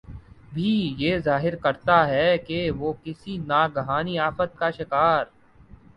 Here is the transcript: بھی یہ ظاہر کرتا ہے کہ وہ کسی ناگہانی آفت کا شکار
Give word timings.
بھی 0.53 0.71
یہ 0.97 1.17
ظاہر 1.17 1.55
کرتا 1.55 1.97
ہے 2.07 2.37
کہ 2.37 2.69
وہ 2.71 2.93
کسی 3.03 3.37
ناگہانی 3.37 4.17
آفت 4.19 4.57
کا 4.57 4.71
شکار 4.71 5.25